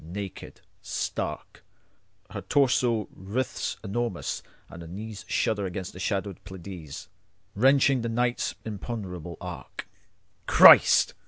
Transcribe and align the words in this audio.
Naked, 0.03 0.61
stark, 0.81 1.63
Her 2.31 2.41
torso 2.41 3.07
writhes 3.15 3.77
enormous, 3.83 4.41
and 4.67 4.81
her 4.81 4.87
kneesShudder 4.87 5.67
against 5.67 5.93
the 5.93 5.99
shadowed 5.99 6.43
PleiadesWrenching 6.43 8.01
the 8.01 8.09
night's 8.09 8.55
imponderable 8.65 9.37
arc. 9.39 9.87
Christ! 10.47 11.13